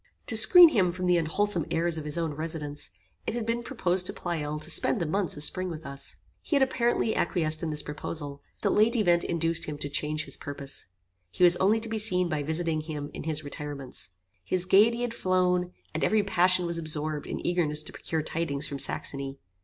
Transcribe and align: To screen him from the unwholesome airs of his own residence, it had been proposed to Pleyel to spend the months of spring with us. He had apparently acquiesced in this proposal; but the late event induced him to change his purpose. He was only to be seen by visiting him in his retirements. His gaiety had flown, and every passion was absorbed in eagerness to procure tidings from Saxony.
To 0.25 0.35
screen 0.35 0.69
him 0.69 0.91
from 0.91 1.05
the 1.05 1.17
unwholesome 1.17 1.67
airs 1.69 1.99
of 1.99 2.05
his 2.05 2.17
own 2.17 2.33
residence, 2.33 2.89
it 3.27 3.35
had 3.35 3.45
been 3.45 3.61
proposed 3.61 4.07
to 4.07 4.13
Pleyel 4.13 4.57
to 4.61 4.69
spend 4.71 4.99
the 4.99 5.05
months 5.05 5.37
of 5.37 5.43
spring 5.43 5.69
with 5.69 5.85
us. 5.85 6.15
He 6.41 6.55
had 6.55 6.63
apparently 6.63 7.15
acquiesced 7.15 7.61
in 7.61 7.69
this 7.69 7.83
proposal; 7.83 8.41
but 8.63 8.69
the 8.69 8.75
late 8.75 8.95
event 8.95 9.23
induced 9.23 9.65
him 9.65 9.77
to 9.77 9.89
change 9.89 10.25
his 10.25 10.37
purpose. 10.37 10.87
He 11.29 11.43
was 11.43 11.55
only 11.57 11.79
to 11.81 11.87
be 11.87 11.99
seen 11.99 12.29
by 12.29 12.41
visiting 12.41 12.81
him 12.81 13.11
in 13.13 13.25
his 13.25 13.43
retirements. 13.43 14.09
His 14.43 14.65
gaiety 14.65 15.01
had 15.01 15.13
flown, 15.13 15.71
and 15.93 16.03
every 16.03 16.23
passion 16.23 16.65
was 16.65 16.79
absorbed 16.79 17.27
in 17.27 17.45
eagerness 17.45 17.83
to 17.83 17.93
procure 17.93 18.23
tidings 18.23 18.65
from 18.65 18.79
Saxony. 18.79 19.37